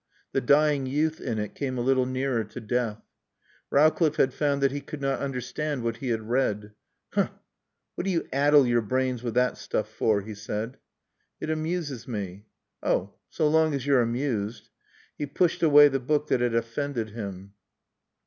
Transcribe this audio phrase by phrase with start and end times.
[0.31, 3.03] The dying youth in it came a little nearer to death.
[3.69, 6.73] Rowcliffe had found that he could not understand what he had read.
[7.13, 7.29] "Huh!
[7.93, 10.79] What do you addle your brains with that stuff for?" he said.
[11.39, 12.47] "It amuses me."
[12.81, 14.71] "Oh so long as you're amused."
[15.19, 17.53] He pushed away the book that had offended him.